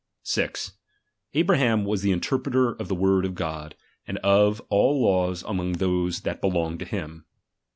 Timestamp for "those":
5.73-6.21